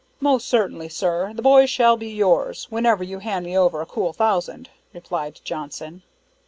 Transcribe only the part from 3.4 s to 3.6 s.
me